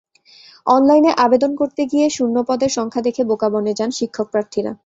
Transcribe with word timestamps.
অনলাইনে 0.67 1.11
আবেদন 1.17 1.51
করতে 1.55 1.81
গিয়ে 1.85 2.05
শূন্যপদের 2.09 2.71
সংখ্যা 2.71 3.01
দেখে 3.01 3.23
বোকা 3.23 3.47
বনে 3.49 3.73
যান 3.73 3.89
শিক্ষক 3.91 4.27
প্রার্থীরা। 4.31 4.71